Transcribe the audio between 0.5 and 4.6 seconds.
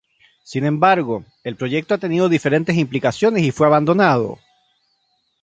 embargo, el proyecto ha tenido diferentes implicaciones y fue abandonado.